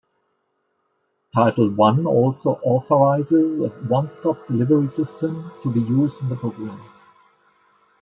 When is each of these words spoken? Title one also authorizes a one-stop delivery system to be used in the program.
Title 1.31 1.69
one 1.75 2.07
also 2.07 2.53
authorizes 2.63 3.59
a 3.59 3.67
one-stop 3.85 4.47
delivery 4.47 4.87
system 4.87 5.51
to 5.61 5.71
be 5.71 5.79
used 5.79 6.23
in 6.23 6.29
the 6.29 6.35
program. 6.37 6.81